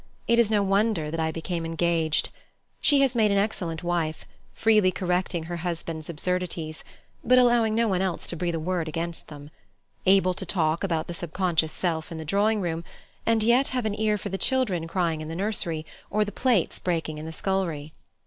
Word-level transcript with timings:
It 0.27 0.39
is 0.39 0.49
no 0.49 0.63
wonder 0.63 1.11
that 1.11 1.19
I 1.19 1.29
became 1.31 1.63
engaged. 1.63 2.29
She 2.79 3.01
has 3.01 3.13
made 3.13 3.29
an 3.29 3.37
excellent 3.37 3.83
wife, 3.83 4.25
freely 4.51 4.91
correcting 4.91 5.43
her 5.43 5.57
husband's 5.57 6.09
absurdities, 6.09 6.83
but 7.23 7.37
allowing 7.37 7.75
no 7.75 7.87
one 7.87 8.01
else 8.01 8.25
to 8.25 8.35
breathe 8.35 8.55
a 8.55 8.59
word 8.59 8.87
against 8.87 9.27
them; 9.27 9.51
able 10.07 10.33
to 10.33 10.43
talk 10.43 10.83
about 10.83 11.05
the 11.05 11.13
sub 11.13 11.33
conscious 11.33 11.71
self 11.71 12.11
in 12.11 12.17
the 12.17 12.25
drawing 12.25 12.61
room, 12.61 12.83
and 13.27 13.43
yet 13.43 13.67
have 13.67 13.85
an 13.85 13.93
ear 13.93 14.17
for 14.17 14.29
the 14.29 14.39
children 14.39 14.87
crying 14.87 15.21
in 15.21 15.27
the 15.27 15.35
nursery, 15.35 15.85
or 16.09 16.25
the 16.25 16.31
plates 16.31 16.79
breaking 16.79 17.19
in 17.19 17.27
the 17.27 17.31
scullery. 17.31 17.93